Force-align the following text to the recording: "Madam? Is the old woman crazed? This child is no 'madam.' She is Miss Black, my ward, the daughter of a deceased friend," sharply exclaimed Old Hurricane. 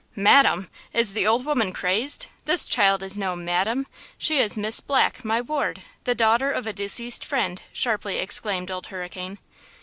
"Madam? 0.15 0.67
Is 0.93 1.13
the 1.13 1.27
old 1.27 1.45
woman 1.45 1.71
crazed? 1.71 2.25
This 2.45 2.65
child 2.65 3.03
is 3.03 3.19
no 3.19 3.35
'madam.' 3.35 3.85
She 4.17 4.39
is 4.39 4.57
Miss 4.57 4.79
Black, 4.79 5.23
my 5.23 5.41
ward, 5.41 5.83
the 6.05 6.15
daughter 6.15 6.51
of 6.51 6.65
a 6.65 6.73
deceased 6.73 7.23
friend," 7.23 7.61
sharply 7.71 8.17
exclaimed 8.17 8.71
Old 8.71 8.87
Hurricane. 8.87 9.37